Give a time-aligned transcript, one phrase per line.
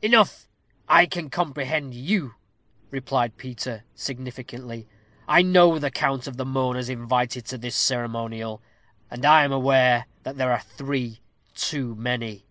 [0.00, 0.48] "Enough!
[0.88, 2.36] I can comprehend you,"
[2.90, 4.88] replied Peter, significantly;
[5.28, 8.62] "I know the count of the mourners invited to this ceremonial,
[9.10, 11.20] and I am aware that there are three
[11.54, 12.46] too many."